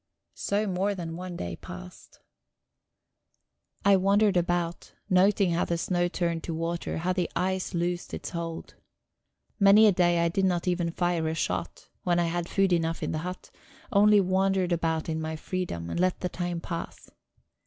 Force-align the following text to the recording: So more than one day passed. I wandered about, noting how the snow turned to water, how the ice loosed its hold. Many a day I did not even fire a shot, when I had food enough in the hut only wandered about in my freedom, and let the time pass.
So 0.33 0.65
more 0.65 0.95
than 0.95 1.15
one 1.15 1.35
day 1.35 1.55
passed. 1.55 2.21
I 3.85 3.97
wandered 3.97 4.35
about, 4.35 4.95
noting 5.11 5.51
how 5.51 5.63
the 5.63 5.77
snow 5.77 6.07
turned 6.07 6.41
to 6.45 6.55
water, 6.55 6.97
how 6.97 7.13
the 7.13 7.29
ice 7.35 7.75
loosed 7.75 8.11
its 8.11 8.31
hold. 8.31 8.73
Many 9.59 9.85
a 9.85 9.91
day 9.91 10.17
I 10.17 10.27
did 10.29 10.45
not 10.45 10.67
even 10.67 10.89
fire 10.89 11.27
a 11.27 11.35
shot, 11.35 11.87
when 12.01 12.17
I 12.17 12.25
had 12.25 12.49
food 12.49 12.73
enough 12.73 13.03
in 13.03 13.11
the 13.11 13.19
hut 13.19 13.51
only 13.91 14.19
wandered 14.19 14.71
about 14.71 15.07
in 15.07 15.21
my 15.21 15.35
freedom, 15.35 15.87
and 15.91 15.99
let 15.99 16.21
the 16.21 16.29
time 16.29 16.61
pass. 16.61 17.11